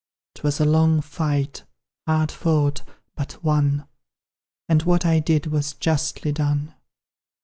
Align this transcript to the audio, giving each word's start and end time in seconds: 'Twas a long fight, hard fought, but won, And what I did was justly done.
'Twas 0.33 0.59
a 0.59 0.65
long 0.65 0.99
fight, 0.99 1.63
hard 2.07 2.31
fought, 2.31 2.81
but 3.15 3.43
won, 3.43 3.85
And 4.67 4.81
what 4.81 5.05
I 5.05 5.19
did 5.19 5.45
was 5.45 5.73
justly 5.73 6.31
done. 6.31 6.73